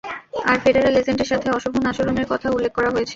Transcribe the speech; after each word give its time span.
আর 0.45 0.57
federal 0.63 0.95
এজেন্টের 0.97 1.29
সাথে 1.31 1.47
অশোভন 1.49 1.83
আচরণের 1.91 2.27
কথাও 2.31 2.55
উল্লেখ 2.55 2.71
করা 2.75 2.89
হয়েছে। 2.89 3.09